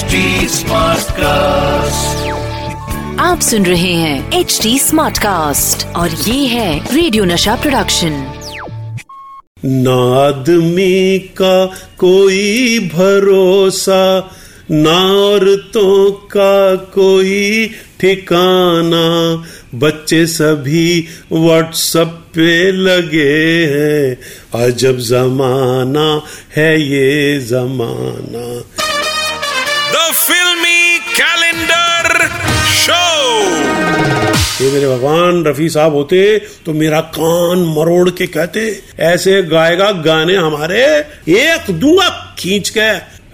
HD 0.00 0.18
Smartcast. 0.48 2.28
आप 3.20 3.40
सुन 3.40 3.66
रहे 3.66 3.92
हैं 3.92 4.40
एच 4.40 4.58
डी 4.62 4.78
स्मार्ट 4.78 5.18
कास्ट 5.18 5.86
और 5.96 6.10
ये 6.10 6.46
है 6.46 6.94
रेडियो 6.94 7.24
नशा 7.24 7.56
प्रोडक्शन 7.56 8.12
ना 9.64 9.96
आदमी 10.20 11.18
का 11.40 11.66
कोई 11.98 12.78
भरोसा 12.94 14.02
ना 14.70 14.98
औरतों 15.20 16.10
का 16.34 16.74
कोई 16.94 17.70
ठिकाना। 18.00 19.06
बच्चे 19.78 20.26
सभी 20.26 20.88
व्हाट्सएप 21.32 22.18
पे 22.34 22.50
लगे 22.72 23.32
हैं 23.72 24.16
अजब 24.64 24.98
जमाना 25.10 26.10
है 26.56 26.72
ये 26.82 27.40
जमाना। 27.50 28.46
फिल्मी 30.12 30.98
कैलेंडर 30.98 32.28
शो 32.74 33.02
ये 34.64 34.70
मेरे 34.72 34.88
भगवान, 34.88 35.44
रफी 35.44 35.68
साहब 35.68 35.94
होते 35.94 36.38
तो 36.66 36.72
मेरा 36.72 37.00
कान 37.00 37.58
मरोड़ 37.78 38.10
के 38.10 38.26
कहते, 38.26 38.82
ऐसे 39.00 39.42
गाएगा 39.42 39.90
गाने 39.92 40.36
हमारे 40.36 40.82
एक 41.28 41.70
दूँगा 41.70 42.36
खींच 42.38 42.68
के, 42.68 42.80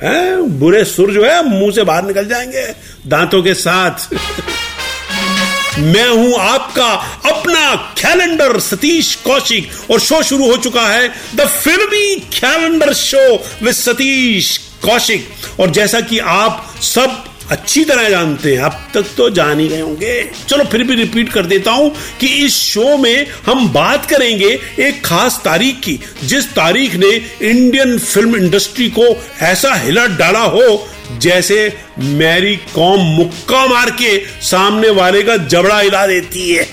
हैं? 0.06 0.58
बुरे 0.58 0.84
सुर 0.84 1.12
जो 1.12 1.24
है, 1.24 1.42
मुँह 1.48 1.72
से 1.72 1.84
बाहर 1.84 2.04
निकल 2.04 2.26
जाएँगे, 2.28 2.66
दांतों 3.06 3.42
के 3.42 3.54
साथ. 3.54 4.14
मैं 5.78 6.08
हूँ 6.08 6.34
आपका 6.34 6.92
अपना 7.30 7.74
कैलेंडर 7.76 8.58
सतीश 8.60 9.14
कौशिक, 9.14 9.70
और 9.90 10.00
शो 10.00 10.22
शुरू 10.22 10.50
हो 10.50 10.56
चुका 10.56 10.86
है 10.88 11.08
the 11.34 11.46
filmi 11.46 12.16
calendar 12.16 12.92
show 12.92 13.34
with 13.62 13.74
Satish 13.74 14.58
Kaushik. 14.86 15.60
और 15.60 15.70
जैसा 15.70 16.00
कि 16.00 16.18
आप 16.18 16.66
सब 16.82 17.24
अच्छी 17.50 17.84
तरह 17.84 18.08
जानते 18.08 18.54
हैं, 18.54 18.62
अब 18.62 18.78
तक 18.94 19.04
तो 19.16 19.28
जान 19.30 19.60
ही 19.60 19.68
गए 19.68 19.80
होंगे। 19.80 20.22
चलो 20.48 20.64
फिर 20.64 20.82
भी 20.82 20.94
रिपीट 20.94 21.28
कर 21.32 21.46
देता 21.46 21.70
हूँ 21.70 21.90
कि 22.20 22.26
इस 22.44 22.54
शो 22.54 22.96
में 22.96 23.26
हम 23.46 23.68
बात 23.72 24.06
करेंगे 24.06 24.48
एक 24.78 25.04
खास 25.04 25.40
तारीख 25.44 25.80
की, 25.80 25.98
जिस 26.24 26.50
तारीख 26.50 26.94
ने 26.94 27.10
इंडियन 27.42 27.98
फ़िल्म 27.98 28.36
इंडस्ट्री 28.36 28.88
को 28.88 29.06
ऐसा 29.42 29.74
हिला 29.74 30.06
डाला 30.16 30.40
हो, 30.40 30.88
जैसे 31.18 31.72
मैरी 31.98 32.56
कॉम 32.74 33.00
मुक्का 33.16 33.64
मार 33.66 33.90
के 33.90 34.18
सामने 34.42 34.90
वाले 34.90 35.22
का 35.22 35.36
जबड़ा 35.36 35.78
हिला 35.78 36.06
देती 36.06 36.50
है। 36.50 36.64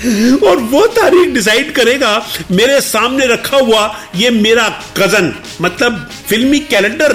और 0.48 0.56
वो 0.56 0.86
तारीख 0.86 1.28
डिसाइड 1.28 1.72
करेगा, 1.74 2.26
मेरे 2.50 2.80
सामने 2.80 3.26
रखा 3.26 3.56
हुआ 3.56 3.82
ये 4.16 4.30
मेरा 4.30 4.68
कज़न 4.96 5.32
मतलब 5.60 6.08
फिल्मी 6.28 6.58
कैलेंडर। 6.70 7.14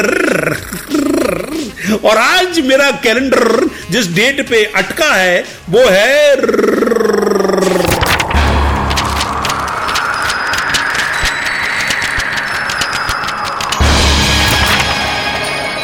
और 2.05 2.17
आज 2.17 2.59
मेरा 2.59 2.89
कैलेंडर 3.03 3.69
जिस 3.91 4.07
डेट 4.15 4.47
पे 4.49 4.63
अटका 4.75 5.13
है, 5.13 5.43
वो 5.69 5.85
है 5.85 6.35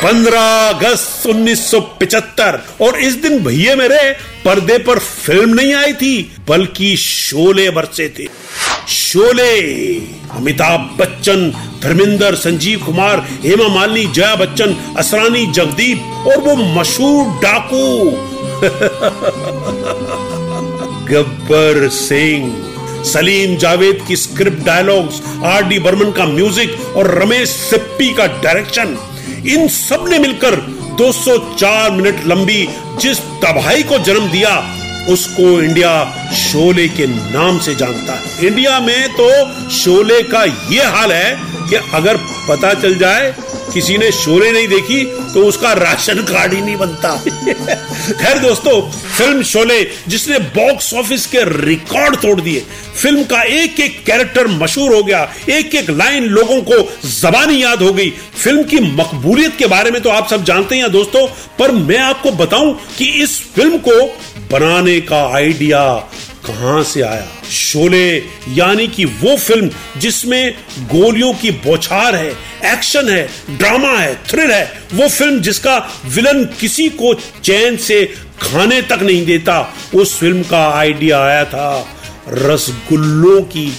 पंद्रह 0.03 0.42
अगस्त 0.70 1.25
1975 1.28 2.58
और 2.81 3.00
इस 3.00 3.16
दिन 3.23 3.38
भैया 3.44 3.75
मेरे 3.75 4.00
पर्दे 4.46 4.78
पर 4.78 5.00
फ़िल्म 5.00 5.53
नहीं 5.53 5.73
आई 5.73 5.94
थी, 5.94 6.31
बल्कि 6.48 6.96
शोले 6.98 7.70
बरसे 7.70 8.08
थे। 8.20 8.28
शोले। 8.92 9.97
अमिताभ 10.36 10.97
बच्चन, 11.00 11.53
धर्मेंद्र, 11.84 12.36
संजीव 12.36 12.86
कुमार, 12.86 13.28
हेमा 13.44 13.67
मालिनी, 13.67 14.14
जया 14.14 14.36
बच्चन, 14.36 14.75
असरानी, 14.97 15.52
जगदीप 15.52 16.28
और 16.28 16.38
वो 16.38 16.75
मशहूर 16.75 17.42
डाकू। 17.42 18.12
गब्बर 21.12 21.90
सिंह, 21.90 22.72
सलीम 23.03 23.57
जावेद 23.57 24.03
की 24.07 24.16
script 24.16 24.66
dialogues 24.66 25.22
R 25.44 25.63
D 25.63 25.79
Burman 25.79 26.12
का 26.12 26.25
म्यूज़िक 26.25 26.94
और 26.97 27.22
रमेश 27.22 27.50
सिप्पी 27.50 28.13
का 28.13 28.28
डायरेक्शन 28.44 28.97
इन 29.47 29.68
सबने 29.68 30.19
मिलकर 30.19 30.56
204 31.00 31.91
मिनट 31.91 32.25
लंबी 32.28 32.68
जिस 33.02 33.19
तबाही 33.44 33.84
को 33.84 34.00
जन्म 34.00 34.31
दिया 34.31 34.81
उसको 35.09 35.62
इंडिया 35.62 35.91
शोले 36.34 36.88
के 36.88 37.07
नाम 37.07 37.59
से 37.59 37.75
जानता 37.75 38.13
है। 38.13 38.47
इंडिया 38.47 38.79
में 38.79 39.09
तो 39.09 39.29
शोले 39.69 40.22
का 40.23 40.44
ये 40.44 40.84
हाल 40.88 41.12
है 41.12 41.38
कि 41.69 41.75
अगर 41.94 42.17
पता 42.50 42.73
चल 42.73 42.95
जाए, 42.95 43.34
किसी 43.73 43.97
ने 43.97 44.11
शोले 44.11 44.51
नहीं 44.51 44.67
देखी 44.67 45.03
तो 45.34 45.45
उसका 45.47 45.72
राशन 45.73 46.22
कार्ड 46.23 46.53
ही 46.53 46.61
नहीं 46.61 46.75
बनता। 46.78 47.16
खैर 48.22 48.40
दोस्तों, 48.40 48.81
फ़िल्म 48.91 49.44
शोले, 49.44 49.84
जिसने 50.07 50.40
बॉक्स 50.56 50.94
ऑफ़िस 50.94 51.25
के 51.25 51.44
रिकॉर्ड 51.66 52.16
तोड़ 52.16 52.40
दिए, 52.41 52.59
फ़िल्म 52.95 53.23
का 53.23 53.41
एक 53.41 53.79
एक 53.79 54.03
कैरेक्टर 54.06 54.47
मशहूर 54.47 54.94
हो 54.95 55.03
गया 55.03 55.22
एक 55.50 55.75
एक 55.75 55.90
लाइन 55.90 56.23
लोगों 56.23 56.61
को 56.61 56.81
जबानी 57.09 57.61
याद 57.63 57.81
हो 57.81 57.91
गई। 57.94 58.09
फ़िल्म 58.35 58.63
की 58.63 58.79
मकबूलियत 58.95 59.56
के 59.57 59.67
बारे 59.67 59.91
में 59.91 60.01
तो 60.01 60.09
आप 60.09 60.28
सब 60.29 60.44
जानते 60.44 60.78
हैं 60.78 60.91
दोस्तों, 60.91 61.28
पर 61.59 61.72
मैं 61.72 62.00
आपको 62.00 62.31
बताऊँ 62.34 62.78
कि 62.97 63.06
इस 63.23 63.40
फ़िल्म 63.56 63.78
को 63.78 64.01
बनाने 64.51 65.00
का 65.01 65.25
आइडिया 65.35 65.84
कहाँ 66.45 66.84
से 66.84 67.01
आया? 67.01 67.28
शोले, 67.51 68.17
यानी 68.50 68.88
कि 68.88 69.06
वो 69.06 69.38
फ़िल्म 69.38 69.69
जिसमें 69.97 70.53
गोलियों 70.79 71.34
की 71.34 71.51
बौछार 71.51 72.16
है, 72.16 72.31
एक्शन 72.73 73.09
है, 73.09 73.29
ड्रामा 73.57 73.97
है, 73.97 74.16
थ्रिल 74.28 74.51
है, 74.51 74.81
वो 74.94 75.09
फ़िल्म 75.09 75.41
जिसका 75.41 75.78
विलन 76.06 76.44
किसी 76.59 76.90
को 76.90 77.13
चैन 77.44 77.78
से 77.78 78.06
खाने 78.41 78.81
तक 78.81 79.00
नहीं 79.01 79.25
देता, 79.25 79.73
उस 79.95 80.19
फ़िल्म 80.19 80.44
का 80.44 80.69
आइडिया 80.69 81.22
आया 81.22 81.45
था 81.45 81.95
रसगुल्लों 82.29 83.41
की 83.41 83.69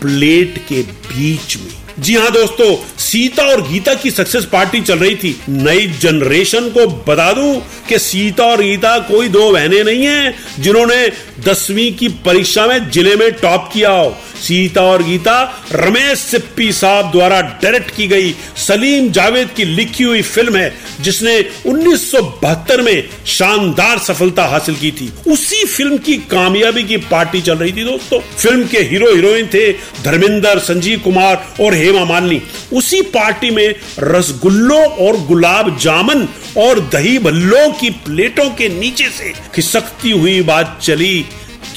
प्लेट 0.00 0.58
के 0.68 0.82
बीच 0.82 1.56
में। 1.56 1.85
जी 1.98 2.14
हाँ 2.14 2.30
दोस्तों, 2.30 2.74
सीता 2.98 3.42
और 3.42 3.60
गीता 3.68 3.94
की 3.94 4.10
सक्सेस 4.10 4.44
पार्टी 4.44 4.80
चल 4.80 4.98
रही 4.98 5.14
थी। 5.16 5.30
नई 5.48 5.86
जनरेशन 6.00 6.68
को 6.70 6.86
बता 7.04 7.32
दूँ 7.32 7.54
कि 7.88 7.98
सीता 7.98 8.44
और 8.44 8.62
गीता 8.62 8.98
कोई 9.08 9.28
दो 9.28 9.50
बहने 9.52 9.82
नहीं 9.82 10.04
है 10.04 10.34
जिन्होंने 10.60 11.06
दसवीं 11.40 11.92
की 11.92 12.08
परीक्षा 12.24 12.66
में 12.66 12.90
ज़िले 12.90 13.16
में 13.16 13.30
टॉप 13.32 13.70
किया 13.72 13.90
हो। 13.90 14.16
सीता 14.36 14.82
और 14.82 15.02
गीता 15.02 15.34
रमेश 15.72 16.18
सिप्पी 16.18 16.70
साहब 16.72 17.10
द्वारा 17.12 17.40
डायरेक्ट 17.40 17.90
की 17.96 18.06
गई 18.06 18.34
सलीम 18.56 19.10
जावेद 19.10 19.50
की 19.56 19.64
लिखी 19.64 20.04
हुई 20.04 20.22
फ़िल्म 20.22 20.56
है, 20.56 20.72
जिसने 21.00 21.38
1972 21.66 22.82
में 22.82 23.08
शानदार 23.26 23.98
सफलता 23.98 24.44
हासिल 24.46 24.74
की 24.74 24.90
थी। 24.90 25.10
उसी 25.28 25.64
फ़िल्म 25.66 25.98
की 25.98 26.16
कामयाबी 26.30 26.82
की 26.82 26.96
पार्टी 27.06 27.40
चल 27.40 27.56
रही 27.56 27.72
थी 27.72 27.84
दोस्तों। 27.84 28.20
फ़िल्म 28.20 28.66
के 28.66 28.78
हीरो 28.80 29.12
हीरोइन 29.14 29.46
थे 29.46 29.72
धर्मेंद्र, 30.04 30.58
संजीव 30.58 30.98
कुमार 30.98 31.46
और 31.60 31.74
हेमा 31.74 32.04
मालिनी। 32.04 32.40
उसी 32.72 33.00
पार्टी 33.14 33.50
में 33.50 33.74
रसगुल्लों 33.98 34.84
और 35.06 35.20
गुलाब 35.26 35.76
जामुन 35.78 36.28
और 36.58 36.80
दही 36.92 37.18
भल्लों 37.18 37.70
की 37.70 37.90
प्लेटों 38.04 38.48
के 38.50 38.68
नीचे 38.68 39.08
से 39.10 39.32
खिसकती 39.54 40.10
हुई 40.10 40.40
बात 40.42 40.78
चली। 40.82 41.24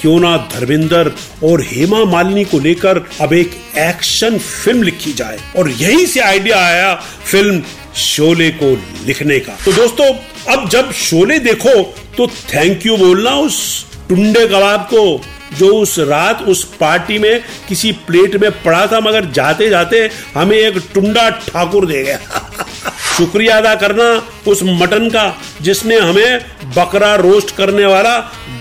क्यों 0.01 0.19
ना 0.19 0.35
धर्मेंद्र 0.53 1.11
और 1.43 1.61
हेमा 1.61 2.03
मालिनी 2.05 2.43
को 2.45 2.59
लेकर 2.59 2.97
अब 3.21 3.33
एक 3.33 3.51
एक्शन 3.77 4.37
फ़िल्म 4.37 4.83
लिखी 4.83 5.13
जाए। 5.13 5.39
और 5.57 5.69
यहीं 5.69 6.05
से 6.05 6.19
आइडिया 6.19 6.57
आया 6.57 6.93
फ़िल्म 7.31 7.63
शोले 7.97 8.49
को 8.51 8.71
लिखने 9.05 9.39
का। 9.39 9.57
तो 9.65 9.71
दोस्तों, 9.71 10.13
अब 10.53 10.69
जब 10.69 10.91
शोले 10.91 11.39
देखो 11.39 11.81
तो 12.17 12.27
थैंक 12.27 12.85
यू 12.85 12.97
बोलना 12.97 13.31
उस 13.31 13.85
टुंडे 14.09 14.47
कबाब 14.47 14.79
को, 14.93 15.21
जो 15.57 15.75
उस 15.75 15.97
रात 15.99 16.41
उस 16.41 16.63
पार्टी 16.79 17.17
में 17.19 17.43
किसी 17.69 17.91
प्लेट 18.07 18.35
में 18.35 18.51
पड़ा 18.63 18.85
था, 18.87 18.99
मगर 18.99 19.25
जाते 19.25 19.69
जाते 19.69 20.09
हमें 20.35 20.57
एक 20.57 20.83
टुंडा 20.93 21.29
ठाकुर 21.29 21.85
दे 21.85 22.03
गया। 22.03 22.19
शुक्रिया 23.19 23.57
अदा 23.57 23.73
करना 23.75 24.05
उस 24.47 24.59
मटन 24.63 25.09
का 25.09 25.25
जिसने 25.61 25.97
हमें 25.99 26.39
बकरा 26.75 27.13
रोस्ट 27.15 27.55
करने 27.55 27.85
वाला 27.85 28.17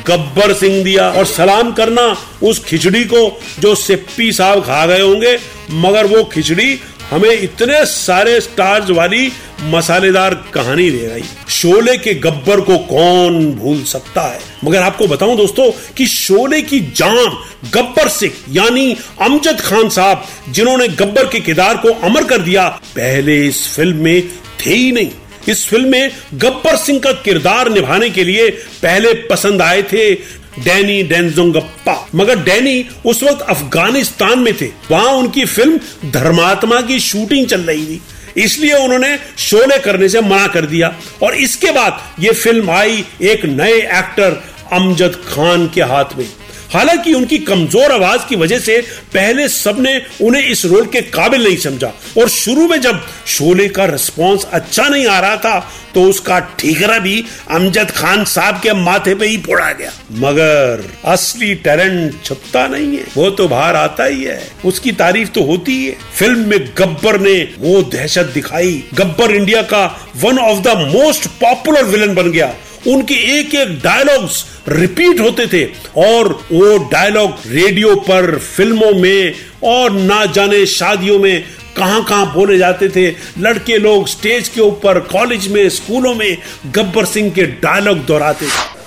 गब्बर 0.07 0.53
सिंह 0.53 0.83
दिया। 0.85 1.09
और 1.11 1.27
सलाम 1.27 1.73
करना 1.73 2.07
उस 2.43 2.65
खिचड़ी 2.65 3.05
को 3.05 3.41
जो 3.61 3.75
सिप्पी 3.75 4.33
साहब 4.33 4.61
खा 4.61 4.85
गए 4.87 5.01
होंगे, 5.01 5.39
मगर 5.71 6.07
वो 6.07 6.25
खिचड़ी 6.25 6.79
हमें 7.11 7.31
इतने 7.31 7.85
सारे 7.87 8.41
स्टार्स 8.41 8.91
वाली 8.91 9.31
मसालेदार 9.65 10.35
कहानी 10.55 10.91
दे 10.91 11.07
रही। 11.07 11.23
शोले 11.49 11.97
के 11.99 12.15
गब्बर 12.15 12.61
को 12.61 12.77
कौन 12.79 13.53
भूल 13.55 13.83
सकता 13.83 14.23
है? 14.23 14.41
मगर 14.65 14.83
आपको 14.83 15.07
बताऊँ 15.07 15.37
दोस्तों 15.37 15.71
कि 15.97 16.07
शोले 16.07 16.61
की 16.63 16.81
जान 16.97 17.39
गब्बर 17.75 18.09
सिंह, 18.09 18.33
यानी 18.51 18.97
अमजद 19.21 19.61
खान 19.61 19.89
साहब, 19.89 20.25
जिन्होंने 20.49 20.89
गब्बर 20.89 21.27
के 21.27 21.41
किरदार 21.41 21.77
को 21.77 21.89
अमर 22.07 22.25
कर 22.25 22.39
दिया, 22.39 22.69
पहले 22.69 23.41
इस 23.47 23.67
फ़िल्म 23.77 23.97
में 23.97 24.23
थे 24.67 24.75
ही 24.75 24.93
नहीं। 24.93 25.11
इस 25.49 25.67
फ़िल्म 25.67 25.89
में 25.89 26.11
गब्बर 26.35 26.77
सिंह 26.77 26.99
का 26.99 27.13
किरदार 27.13 27.69
निभाने 27.69 28.11
के 28.11 28.25
लिए 28.25 28.51
पहले 28.83 29.13
पसंद 29.29 29.63
आए 29.63 29.83
थे 29.83 30.15
डैनी 30.59 31.03
डेंजोंगप्पा। 31.03 31.95
मगर 32.15 32.39
डैनी 32.39 32.85
उस 33.07 33.23
वक्त 33.23 33.43
अफ़गानिस्तान 33.43 34.39
में 34.39 34.53
थे। 34.61 34.67
वहाँ 34.91 35.13
उनकी 35.13 35.45
फ़िल्म 35.45 36.11
धर्मात्मा 36.11 36.81
की 36.81 37.01
शूटिंग 37.01 37.47
चल 37.47 37.61
रही 37.61 37.87
थी। 37.87 38.01
इसलिए 38.37 38.75
उन्होंने 38.75 39.19
शोले 39.39 39.79
करने 39.79 40.09
से 40.09 40.21
मना 40.21 40.47
कर 40.47 40.67
दिया। 40.67 40.95
और 41.23 41.35
इसके 41.35 41.71
बाद 41.71 42.01
यह 42.21 42.33
फ़िल्म 42.33 42.71
आई 42.71 43.05
एक 43.23 43.45
नए 43.45 43.77
एक्टर 43.99 44.43
अमजद 44.73 45.15
खान 45.29 45.67
के 45.75 45.83
हाथ 45.83 46.19
में। 46.19 46.27
हालाँकि 46.71 47.13
उनकी 47.15 47.39
कमज़ोर 47.41 47.93
आवाज़ 47.93 48.27
की 48.29 48.37
वजह 48.37 48.59
से 48.61 48.81
पहले 49.15 49.49
सबने 49.49 49.97
उन्हें 50.23 50.43
इस 50.45 50.65
रोल 50.67 50.87
के 50.87 51.01
काबिल 51.11 51.45
नहीं 51.45 51.57
समझा। 51.59 51.93
और 52.19 52.29
शुरू 52.31 52.67
में 52.69 52.81
जब 52.81 53.01
शोले 53.29 53.69
का 53.69 53.85
रिस्पॉन्स 53.87 54.45
अच्छा 54.53 54.89
नहीं 54.89 55.07
आ 55.07 55.19
रहा 55.21 55.37
था 55.37 55.59
तो 55.95 56.03
उसका 56.05 56.39
ठीकरा 56.59 56.99
भी 56.99 57.25
अमजद 57.51 57.91
खान 57.91 58.25
साहब 58.27 58.61
के 58.63 58.73
माथे 58.75 59.15
पे 59.15 59.27
ही 59.27 59.37
फोड़ा 59.39 59.71
गया। 59.73 59.91
मगर 60.19 60.85
असली 61.07 61.55
टैलेंट 61.57 62.23
छुपता 62.25 62.67
नहीं 62.67 62.97
है। 62.97 63.05
वो 63.17 63.31
तो 63.31 63.49
बाहर 63.49 63.77
आता 63.77 64.05
ही 64.05 64.23
है। 64.25 64.41
उसकी 64.65 64.93
तारीफ़ 64.95 65.29
तो 65.31 65.43
होती 65.45 65.85
है 65.85 65.97
फ़िल्म 66.19 66.49
में 66.49 66.69
गब्बर 66.79 67.21
ने 67.21 67.37
वो 67.59 67.81
दहशत 67.93 68.31
दिखाई। 68.35 68.73
गब्बर 68.95 69.35
इंडिया 69.35 69.63
का 69.65 69.85
one 70.17 70.39
of 70.39 70.63
the 70.63 70.77
most 70.89 71.27
popular 71.41 71.85
villain 71.87 72.15
बन 72.15 72.31
गया। 72.31 72.55
उनके 72.87 73.15
एक 73.15 73.55
एक 73.55 73.69
डायलॉग्स 73.69 74.47
रिपीट 74.69 75.21
होते 75.21 75.47
थे 75.47 75.65
और 75.97 76.29
वो 76.53 76.79
डायलॉग 76.79 77.35
रेडियो 77.47 77.97
पर 77.97 78.39
फ़िल्मों 78.39 78.93
में 78.93 79.35
और 79.65 79.93
ना 79.93 80.27
जाने 80.27 80.67
शादियों 80.67 81.19
में 81.19 81.45
कहाँ 81.77 82.05
कहाँ 82.05 82.35
बोले 82.35 82.59
जाते 82.59 82.89
थे। 82.89 83.15
लड़के 83.39 83.79
लोग 83.79 84.09
स्टेज 84.09 84.49
के 84.49 84.61
ऊपर 84.61 85.01
कॉलेज 85.01 85.49
में 85.49 85.69
स्कूलों 85.69 86.15
में 86.15 86.37
गब्बर 86.67 87.05
सिंह 87.05 87.31
के 87.31 87.43
डायलॉग 87.43 87.99
दोहराते 88.07 88.47
थे। 88.47 88.79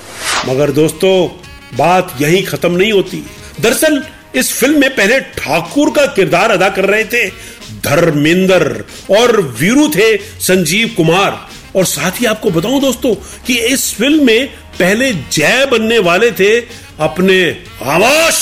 मगर 0.52 0.72
दोस्तों, 0.72 1.42
बात 1.78 2.16
यही 2.22 2.42
खत्म 2.42 2.72
नहीं 2.72 2.94
होती। 2.94 3.24
दरअसल, 3.62 4.04
इस 4.36 4.54
फ़िल्म 4.54 4.80
में 4.80 4.96
पहले 4.96 5.20
ठाकुर 5.20 5.90
का 5.90 6.06
किरदार 6.06 6.52
अदा 6.52 6.70
कर 6.70 6.86
रहे 6.86 7.04
थे। 7.04 7.30
धर्मेंद्र 7.72 8.86
और 9.10 9.42
वीरू 9.42 9.88
थे 9.88 10.18
संजीव 10.18 10.88
कुमार। 10.98 11.50
और 11.76 11.86
साथ 11.86 12.20
ही 12.22 12.26
आपको 12.26 12.50
बताऊँ 12.52 12.80
दोस्तों 12.82 13.14
कि 13.48 13.58
इस 13.66 13.94
फ़िल्म 13.96 14.26
में 14.26 14.48
पहले 14.80 15.12
जय 15.14 15.66
बनने 15.72 16.00
वाले 16.00 16.32
थे 16.32 16.60
अपने 17.00 17.52
खामोश 17.80 18.40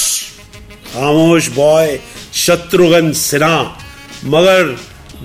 खामोश 0.93 1.47
बॉय 1.49 1.99
शत्रुघ्न 2.35 3.11
सिन्हा। 3.13 3.61
मगर 4.25 4.77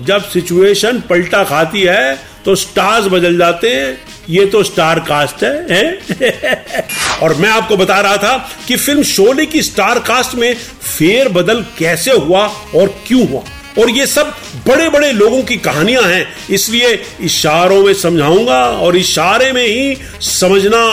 जब 0.05 0.29
सिचुएशन 0.29 0.99
पलटा 1.01 1.43
खाती 1.43 1.81
है 1.81 2.15
तो 2.45 2.55
स्टार्स 2.55 3.05
बदल 3.05 3.37
जाते 3.37 3.69
हैं। 3.75 3.97
ये 4.29 4.45
तो 4.45 4.61
स्टार 4.63 4.99
कास्ट 4.99 5.43
है, 5.43 5.53
है? 5.71 6.87
और 7.21 7.33
मैं 7.35 7.49
आपको 7.49 7.77
बता 7.77 7.99
रहा 8.01 8.17
था 8.17 8.37
कि 8.67 8.75
फ़िल्म 8.75 9.03
शोले 9.03 9.45
की 9.45 9.61
स्टार 9.61 9.99
कास्ट 9.99 10.35
में 10.35 10.53
फेर 10.55 11.29
बदल 11.29 11.61
कैसे 11.77 12.11
हुआ 12.11 12.45
और 12.75 12.95
क्यों 13.07 13.27
हुआ। 13.27 13.41
और 13.79 13.89
ये 13.89 14.05
सब 14.07 14.33
बड़े 14.67 14.87
बड़े 14.89 15.11
लोगों 15.11 15.41
की 15.43 15.57
कहानियाँ 15.59 16.03
हैं। 16.03 16.25
इसलिए 16.49 16.93
इशारों 17.21 17.81
में 17.83 17.93
समझाऊँगा 17.93 18.61
और 18.81 18.97
इशारे 18.97 19.51
में 19.53 19.65
ही 19.65 19.97
समझना 20.21 20.83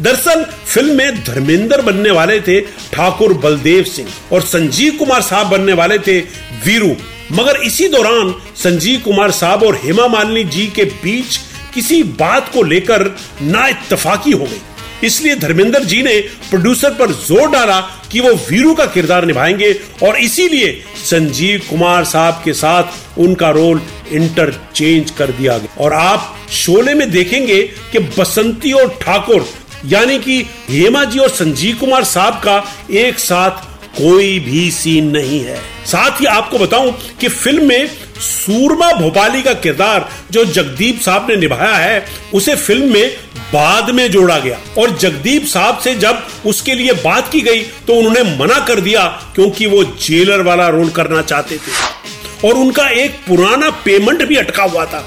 दरअसल 0.00 0.44
फ़िल्म 0.66 0.96
में 0.96 1.22
धर्मेंद्र 1.24 1.82
बनने 1.82 2.10
वाले 2.10 2.40
थे 2.40 2.60
ठाकुर 2.92 3.34
बलदेव 3.34 3.84
सिंह 3.86 4.08
और 4.32 4.42
संजीव 4.44 4.96
कुमार 4.98 5.22
साहब 5.22 5.46
बनने 5.48 5.72
वाले 5.72 5.98
थे 5.98 6.20
वीरू। 6.64 6.94
मगर 7.32 7.56
इसी 7.62 7.88
दौरान 7.88 8.34
संजीव 8.56 9.00
कुमार 9.00 9.30
साहब 9.32 9.62
और 9.62 9.80
हेमा 9.84 10.06
मालिनी 10.08 10.44
जी 10.50 10.66
के 10.76 10.84
बीच 11.02 11.36
किसी 11.74 12.02
बात 12.20 12.52
को 12.52 12.62
लेकर 12.62 13.04
ना 13.42 13.66
इतफाकी 13.68 14.30
हो 14.32 14.44
गई। 14.44 14.60
इसलिए 15.04 15.34
धर्मेंद्र 15.36 15.82
जी 15.84 16.02
ने 16.02 16.18
प्रोड्यूसर 16.50 16.90
पर 16.90 17.12
ज़ोर 17.12 17.50
डाला 17.50 17.80
कि 18.12 18.20
वो 18.20 18.32
वीरू 18.50 18.74
का 18.74 18.86
किरदार 18.86 19.24
निभाएँगे 19.24 19.72
और 20.02 20.16
इसीलिए 20.16 20.72
संजीव 21.04 21.60
कुमार 21.70 22.04
साहब 22.04 22.40
के 22.44 22.52
साथ 22.52 23.18
उनका 23.18 23.50
रोल 23.50 23.80
इंटरचेंज 24.12 25.10
कर 25.10 25.30
दिया 25.30 25.58
गया। 25.58 25.82
और 25.84 25.92
आप 25.92 26.34
शोले 26.52 26.94
में 26.94 27.10
देखेंगे 27.10 27.62
कि 27.92 27.98
बसंती 28.18 28.72
और 28.72 28.88
ठाकुर, 29.02 29.46
यानी 29.84 30.18
कि 30.18 30.38
हेमा 30.70 31.04
जी 31.04 31.18
और 31.18 31.28
संजीव 31.28 31.76
कुमार 31.76 32.04
साहब 32.04 32.34
का 32.34 32.62
एक 32.92 33.18
साथ 33.18 33.64
कोई 33.98 34.38
भी 34.40 34.70
सीन 34.70 35.10
नहीं 35.10 35.40
है। 35.40 35.60
साथ 35.86 36.20
ही 36.20 36.26
आपको 36.26 36.58
बताऊँ 36.58 36.92
कि 37.20 37.28
फ़िल्म 37.28 37.68
में 37.68 37.90
सूरमा 38.20 38.92
भोपाली 38.92 39.42
का 39.42 39.52
किरदार 39.54 40.08
जो 40.30 40.44
जगदीप 40.44 41.00
साहब 41.00 41.26
ने 41.30 41.36
निभाया 41.36 41.76
है, 41.76 42.04
उसे 42.34 42.54
फ़िल्म 42.56 42.92
में 42.92 43.16
बाद 43.52 43.90
में 43.90 44.10
जोड़ा 44.10 44.38
गया। 44.38 44.58
और 44.78 44.96
जगदीप 44.98 45.44
साहब 45.46 45.78
से 45.78 45.94
जब 45.94 46.22
उसके 46.46 46.74
लिए 46.74 46.92
बात 46.94 47.30
की 47.32 47.40
गई 47.40 47.60
तो 47.86 47.94
उन्होंने 47.94 48.22
मना 48.38 48.58
कर 48.58 48.80
दिया 48.80 49.04
क्योंकि 49.34 49.66
वो 49.66 49.82
जेलर 49.84 50.42
वाला 50.42 50.68
रोल 50.68 50.90
करना 50.90 51.22
चाहते 51.22 51.56
थे। 51.56 52.48
और 52.48 52.54
उनका 52.54 52.88
एक 52.94 53.20
पुराना 53.28 53.70
पेमेंट 53.84 54.22
भी 54.22 54.36
अटका 54.36 54.62
हुआ 54.62 54.84
था। 54.84 55.00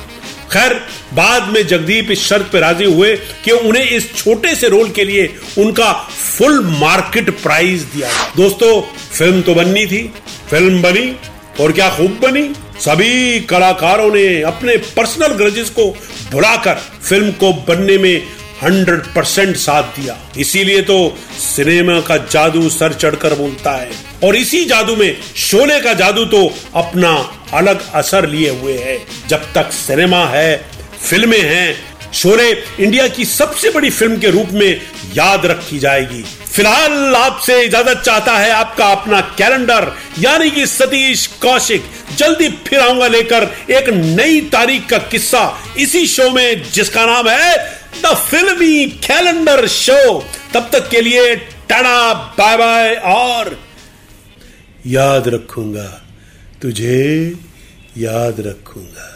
खैर, 0.52 0.74
बाद 1.14 1.50
में 1.50 1.66
जगदीप 1.68 2.12
इस 2.12 2.24
शर्त 2.28 2.50
पर 2.54 2.60
राज़ी 2.60 2.86
हुए 2.86 3.16
कि 3.44 3.52
उन्हें 3.52 3.84
इस 3.84 4.14
छोटे 4.16 4.54
से 4.56 4.70
रोल 4.70 4.90
के 4.90 5.04
लिए 5.04 5.28
उनका 5.58 5.92
फुल 5.94 6.60
मार्केट 6.80 7.30
प्राइस 7.42 7.82
दिया। 7.86 8.10
दोस्तों, 8.38 8.82
फ़िल्म 9.18 9.42
तो 9.42 9.56
बननी 9.56 9.86
थी, 9.86 10.02
फ़िल्म 10.50 10.82
बनी, 10.82 11.16
और 11.60 11.72
क्या 11.72 11.90
खूब 11.90 12.20
बनी। 12.22 12.50
सभी 12.80 13.40
कलाकारों 13.40 14.12
ने 14.14 14.42
अपने 14.42 14.78
पर्सनल 14.78 15.28
ग्रजेस 15.28 15.70
को 15.70 15.86
भुलाकर 16.32 16.76
फ़िल्म 17.10 17.32
को 17.32 17.54
बनने 17.54 17.98
में 17.98 18.24
हंड्रेड 18.64 19.00
परसेंट 19.00 19.56
साथ 19.56 19.84
दिया। 19.84 20.18
इसीलिए 20.38 20.82
तो 20.82 21.18
सिनेमा 21.40 22.00
का 22.02 22.18
जादू 22.18 22.70
सर 22.70 22.94
चढ़कर 22.94 23.34
बोलता 23.34 23.72
है। 23.72 23.92
और 24.24 24.36
इसी 24.36 24.66
जादू 24.66 24.96
में 24.96 25.18
शोले 25.36 25.80
का 25.82 25.94
जादू 25.94 26.26
तो 26.26 26.54
अपना 26.76 27.12
अलग 27.54 27.92
असर 27.92 28.28
लिए 28.30 28.50
हुए 28.50 28.78
है। 28.78 28.98
जब 29.28 29.54
तक 29.54 29.72
सिनेमा 29.72 30.26
है, 30.26 30.66
फ़िल्में 31.02 31.42
हैं 31.42 31.89
शोले 32.14 32.52
इंडिया 32.80 33.08
की 33.08 33.26
सबसे 33.26 33.70
बड़ी 33.70 33.90
फ़िल्म 33.90 34.18
के 34.20 34.30
रूप 34.32 34.50
में 34.52 34.82
याद 35.16 35.46
रखी 35.46 35.80
जाएगी। 35.80 36.22
फ़िलहाल 36.46 37.16
आपसे 37.16 37.62
इजाज़त 37.64 38.02
चाहता 38.06 38.38
है 38.38 38.50
आपका 38.52 38.86
अपना 38.86 39.20
कैलेंडर, 39.38 39.92
यानी 40.20 40.50
कि 40.52 40.66
सतीश 40.68 41.26
कौशिक। 41.42 41.84
जल्दी 42.18 42.50
फिर 42.68 42.80
आऊँगा 42.80 43.08
लेकर 43.08 43.44
एक 43.72 43.90
नई 43.90 44.42
तारीख 44.52 44.88
का 44.90 44.98
किस्सा 44.98 45.44
इसी 45.80 46.06
शो 46.08 46.30
में, 46.30 46.72
जिसका 46.72 47.06
नाम 47.06 47.30
है 47.30 47.58
द 48.02 48.16
फिल्मी 48.30 48.86
कैलेंडर 49.06 49.68
शो। 49.68 50.20
तब 50.54 50.70
तक 50.74 50.90
के 50.90 51.02
लिए 51.02 51.36
टाटा 51.70 52.14
बाय 52.14 52.58
बाय 52.58 52.96
और 52.96 53.58
याद 54.88 55.28
रखूँगा, 55.28 55.88
तुझे 56.62 57.36
याद 57.98 58.40
रखूँगा। 58.40 59.16